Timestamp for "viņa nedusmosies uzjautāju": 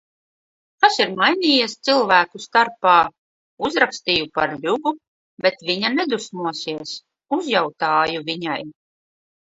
5.69-8.25